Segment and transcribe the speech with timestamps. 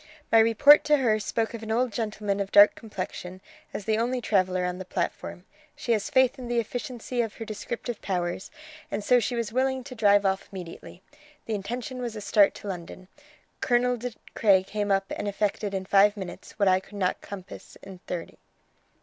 [0.31, 3.39] My report to her spoke of an old gentleman of dark complexion,
[3.71, 5.45] as the only traveller on the platform.
[5.75, 8.49] She has faith in the efficiency of her descriptive powers,
[8.89, 11.03] and so she was willing to drive off immediately.
[11.45, 13.09] The intention was a start to London.
[13.59, 17.77] Colonel De Craye came up and effected in five minutes what I could not compass
[17.83, 18.39] in thirty."